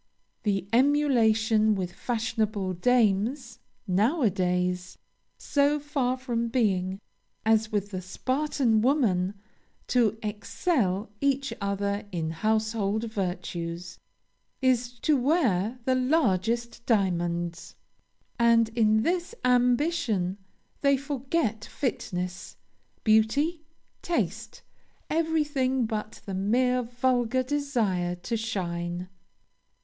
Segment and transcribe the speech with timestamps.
[0.41, 4.97] The emulation with fashionable dames, now a days,
[5.37, 6.99] so far from being,
[7.45, 9.35] as with the Spartan women,
[9.89, 13.99] to excel each other in household virtues,
[14.59, 17.75] is to wear the largest diamonds.
[18.39, 20.39] And, in this ambition,
[20.81, 22.57] they forget fitness,
[23.03, 23.61] beauty,
[24.01, 24.63] taste,
[25.11, 29.07] everything but the mere vulgar desire to shine.